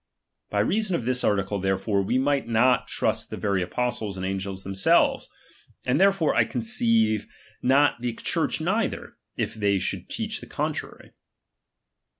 [0.49, 4.63] By reason of this article, therefore, we might not trust the very apostles and angels
[4.63, 5.29] themselves,
[5.85, 7.27] and therefore, 1 conceive,
[7.61, 11.11] not the Church neither, if they should teach the contrary.